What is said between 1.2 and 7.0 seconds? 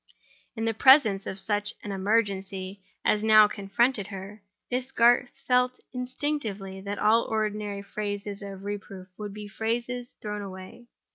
of such an emergency as now confronted her, Miss Garth felt instinctively that